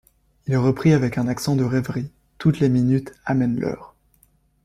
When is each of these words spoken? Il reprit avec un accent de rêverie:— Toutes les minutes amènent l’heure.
Il 0.47 0.57
reprit 0.57 0.93
avec 0.93 1.19
un 1.19 1.27
accent 1.27 1.55
de 1.55 1.63
rêverie:— 1.63 2.09
Toutes 2.39 2.59
les 2.59 2.69
minutes 2.69 3.13
amènent 3.23 3.59
l’heure. 3.59 3.93